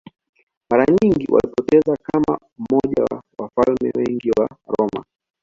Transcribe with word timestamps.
Mara 0.69 0.85
nyingi 0.93 1.27
walipoteza 1.31 1.97
kama 2.03 2.39
mmoja 2.57 3.03
wa 3.11 3.23
wafalme 3.39 3.91
wengi 3.97 4.29
wa 4.31 4.49
Roma 4.77 5.05